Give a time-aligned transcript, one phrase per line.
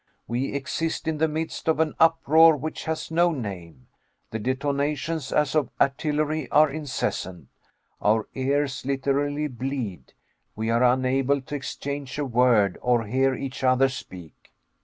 [0.27, 3.85] We exist in the midst of an uproar which has no name.
[4.31, 7.49] The detonations as of artillery are incessant.
[8.01, 10.13] Our ears literally bleed.
[10.55, 14.51] We are unable to exchange a word, or hear each other speak.